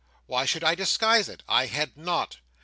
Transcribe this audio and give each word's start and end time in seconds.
Why 0.25 0.45
should 0.45 0.63
I 0.63 0.73
disguise 0.73 1.29
it? 1.29 1.43
I 1.47 1.67
had 1.67 1.95
not. 1.95 2.39